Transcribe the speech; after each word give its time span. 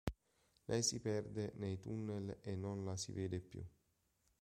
Lei 0.69 0.81
si 0.81 0.99
perde 0.99 1.53
nei 1.57 1.77
tunnel 1.79 2.39
e 2.41 2.55
non 2.55 2.83
la 2.83 2.95
si 2.97 3.11
vede 3.11 3.39
più. 3.39 3.63